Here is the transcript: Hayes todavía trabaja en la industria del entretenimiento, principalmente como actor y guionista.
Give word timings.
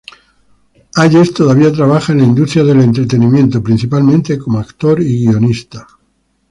Hayes 0.95 1.31
todavía 1.31 1.71
trabaja 1.71 2.11
en 2.11 2.17
la 2.21 2.23
industria 2.23 2.63
del 2.63 2.81
entretenimiento, 2.81 3.61
principalmente 3.61 4.39
como 4.39 4.57
actor 4.57 4.99
y 4.99 5.27
guionista. 5.27 5.85